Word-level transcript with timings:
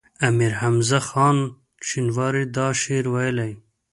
امیر 0.27 0.53
حمزه 0.61 0.99
خان 1.07 1.37
شینواری 1.87 2.43
دا 2.55 2.67
شعر 2.81 3.05
ویلی. 3.13 3.51